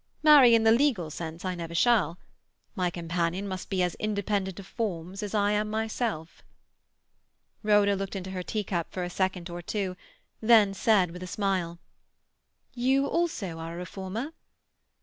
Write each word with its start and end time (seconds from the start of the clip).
Marry 0.23 0.55
in 0.55 0.63
the 0.63 0.71
legal 0.71 1.11
sense 1.11 1.45
I 1.45 1.53
never 1.53 1.75
shall. 1.75 2.17
My 2.75 2.89
companion 2.89 3.47
must 3.47 3.69
be 3.69 3.83
as 3.83 3.93
independent 3.99 4.59
of 4.59 4.65
forms 4.65 5.21
as 5.21 5.35
I 5.35 5.51
am 5.51 5.69
myself." 5.69 6.41
Rhoda 7.61 7.95
looked 7.95 8.15
into 8.15 8.31
her 8.31 8.41
teacup 8.41 8.89
for 8.91 9.03
a 9.03 9.11
second 9.11 9.47
or 9.51 9.61
two, 9.61 9.95
then 10.41 10.73
said 10.73 11.11
with 11.11 11.21
a 11.21 11.27
smile,— 11.27 11.77
"You 12.73 13.05
also 13.05 13.59
are 13.59 13.75
a 13.75 13.77
reformer?" 13.77 14.33